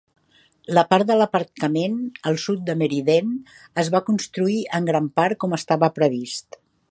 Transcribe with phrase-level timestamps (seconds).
[0.77, 1.99] La part de l'aparcament
[2.31, 3.37] al sud de Meriden
[3.83, 6.59] es va construir en gran part com estava previst.